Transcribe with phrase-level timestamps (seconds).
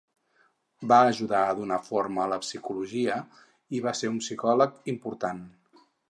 [0.91, 3.17] Va ajudar a donar forma a la psicologia
[3.77, 5.45] i va ser un psicòleg important.